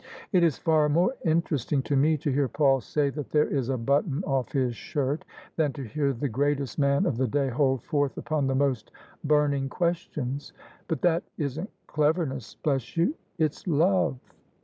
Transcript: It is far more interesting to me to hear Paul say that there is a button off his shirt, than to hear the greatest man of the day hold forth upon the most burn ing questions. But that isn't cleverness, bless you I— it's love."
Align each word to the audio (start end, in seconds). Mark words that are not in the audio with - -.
It 0.31 0.41
is 0.43 0.57
far 0.57 0.89
more 0.89 1.13
interesting 1.25 1.83
to 1.83 1.95
me 1.95 2.17
to 2.17 2.31
hear 2.31 2.47
Paul 2.47 2.81
say 2.81 3.11
that 3.11 3.29
there 3.29 3.47
is 3.47 3.69
a 3.69 3.77
button 3.77 4.23
off 4.23 4.51
his 4.51 4.75
shirt, 4.75 5.23
than 5.57 5.73
to 5.73 5.83
hear 5.83 6.11
the 6.11 6.27
greatest 6.27 6.79
man 6.79 7.05
of 7.05 7.17
the 7.17 7.27
day 7.27 7.49
hold 7.49 7.83
forth 7.83 8.17
upon 8.17 8.47
the 8.47 8.55
most 8.55 8.89
burn 9.23 9.53
ing 9.53 9.69
questions. 9.69 10.53
But 10.87 11.01
that 11.03 11.21
isn't 11.37 11.69
cleverness, 11.85 12.55
bless 12.55 12.97
you 12.97 13.09
I— 13.09 13.17
it's 13.45 13.67
love." 13.67 14.17